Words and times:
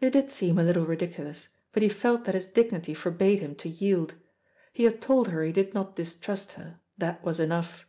It 0.00 0.10
did 0.14 0.32
seem 0.32 0.58
a 0.58 0.64
little 0.64 0.84
ridiculous, 0.84 1.48
but 1.70 1.84
he 1.84 1.88
felt 1.88 2.24
that 2.24 2.34
his 2.34 2.44
dignity 2.46 2.92
forbade 2.92 3.38
him 3.38 3.54
to 3.54 3.68
yield. 3.68 4.14
He 4.72 4.82
had 4.82 5.00
told 5.00 5.28
her 5.28 5.44
he 5.44 5.52
did 5.52 5.72
not 5.74 5.94
distrust 5.94 6.54
her; 6.54 6.80
that 6.98 7.22
was 7.24 7.38
enough. 7.38 7.86